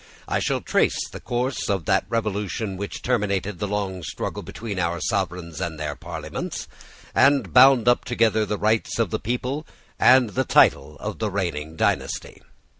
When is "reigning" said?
11.29-11.75